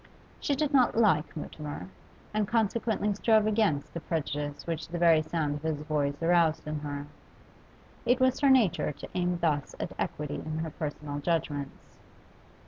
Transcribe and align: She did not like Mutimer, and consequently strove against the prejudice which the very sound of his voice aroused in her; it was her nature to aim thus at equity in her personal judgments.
She 0.39 0.55
did 0.55 0.73
not 0.73 0.97
like 0.97 1.37
Mutimer, 1.37 1.87
and 2.33 2.47
consequently 2.47 3.13
strove 3.13 3.45
against 3.45 3.93
the 3.93 3.99
prejudice 3.99 4.65
which 4.65 4.87
the 4.87 4.97
very 4.97 5.21
sound 5.21 5.53
of 5.53 5.61
his 5.61 5.81
voice 5.83 6.23
aroused 6.23 6.65
in 6.65 6.79
her; 6.79 7.05
it 8.03 8.19
was 8.19 8.39
her 8.39 8.49
nature 8.49 8.91
to 8.93 9.07
aim 9.13 9.37
thus 9.37 9.75
at 9.79 9.91
equity 9.99 10.41
in 10.43 10.57
her 10.57 10.71
personal 10.71 11.19
judgments. 11.19 11.99